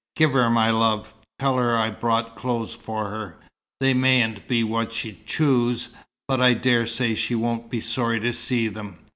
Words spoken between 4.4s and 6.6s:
be what she'd choose, but I